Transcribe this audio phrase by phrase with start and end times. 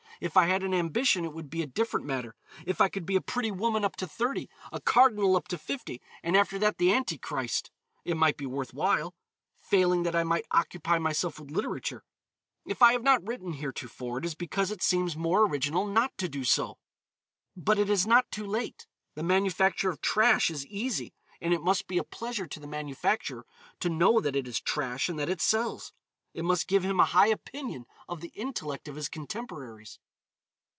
[0.23, 2.35] If I had an ambition it would be a different matter.
[2.67, 5.99] If I could be a pretty woman up to thirty, a cardinal up to fifty,
[6.21, 7.71] and after that the Anti Christ,
[8.05, 9.15] it might be worth while.
[9.61, 12.03] Failing that I might occupy myself with literature.
[12.67, 16.29] If I have not written heretofore, it is because it seems more original not to
[16.29, 16.77] do so.
[17.57, 18.85] But it is not too late.
[19.15, 23.43] The manufacture of trash is easy, and it must be a pleasure to the manufacturer
[23.79, 25.91] to know that it is trash and that it sells.
[26.35, 29.97] It must give him a high opinion of the intellect of his contemporaries.